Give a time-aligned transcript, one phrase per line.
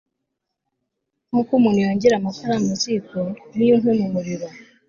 [1.27, 3.17] nk'uko umuntu yongera amakara mu ziko
[3.55, 4.47] n'inkwi mu muriro